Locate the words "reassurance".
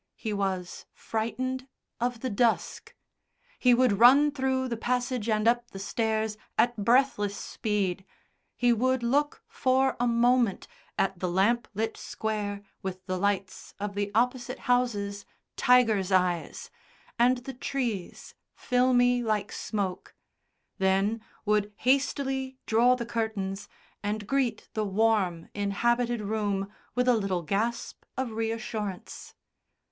28.31-29.35